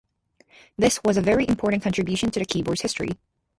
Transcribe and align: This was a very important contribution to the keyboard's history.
This 0.79 0.99
was 1.03 1.15
a 1.15 1.21
very 1.21 1.47
important 1.47 1.83
contribution 1.83 2.31
to 2.31 2.39
the 2.39 2.45
keyboard's 2.45 2.81
history. 2.81 3.19